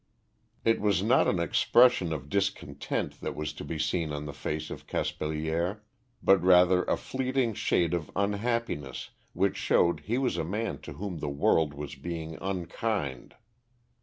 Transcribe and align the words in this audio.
It 0.65 0.81
was 0.81 1.03
not 1.03 1.27
an 1.27 1.37
expression 1.39 2.11
of 2.11 2.27
discontent 2.27 3.21
that 3.21 3.35
was 3.35 3.53
to 3.53 3.63
be 3.63 3.77
seen 3.77 4.11
on 4.11 4.25
the 4.25 4.33
face 4.33 4.71
of 4.71 4.87
Caspilier, 4.87 5.83
but 6.23 6.41
rather 6.41 6.83
a 6.85 6.97
fleeting 6.97 7.53
shade 7.53 7.93
of 7.93 8.09
unhappiness 8.15 9.11
which 9.33 9.57
showed 9.57 9.99
he 9.99 10.17
was 10.17 10.37
a 10.37 10.43
man 10.43 10.79
to 10.79 10.93
whom 10.93 11.19
the 11.19 11.29
world 11.29 11.75
was 11.75 11.93
being 11.93 12.35
unkind. 12.41 13.35